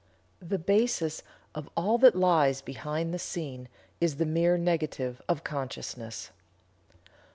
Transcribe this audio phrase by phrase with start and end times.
[0.41, 1.21] The basis
[1.53, 3.69] of all that lies behind the scene
[3.99, 6.31] is the mere negative of consciousness."